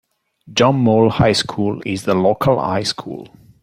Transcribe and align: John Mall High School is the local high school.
John 0.51 0.79
Mall 0.79 1.11
High 1.11 1.31
School 1.33 1.79
is 1.85 2.05
the 2.05 2.15
local 2.15 2.59
high 2.59 2.81
school. 2.81 3.27